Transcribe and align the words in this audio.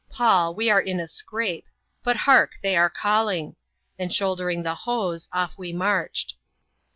Paul, 0.09 0.55
we 0.55 0.71
are 0.71 0.81
in 0.81 0.99
a 0.99 1.07
scrape— 1.07 1.67
but, 2.03 2.15
hark 2.15 2.53
I 2.55 2.59
they 2.63 2.75
are 2.75 2.89
calling;" 2.89 3.55
and 3.99 4.11
shouldering 4.11 4.63
the 4.63 4.73
hoes, 4.73 5.29
off 5.31 5.59
we 5.59 5.73
marched. 5.73 6.33